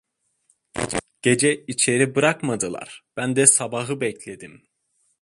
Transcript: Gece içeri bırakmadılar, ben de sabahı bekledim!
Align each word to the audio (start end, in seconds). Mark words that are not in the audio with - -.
Gece 1.21 1.65
içeri 1.65 2.15
bırakmadılar, 2.15 3.03
ben 3.17 3.35
de 3.35 3.47
sabahı 3.47 4.01
bekledim! 4.01 4.67